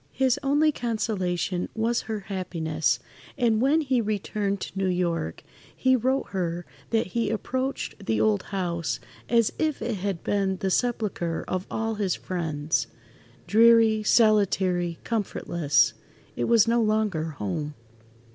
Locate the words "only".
0.41-0.71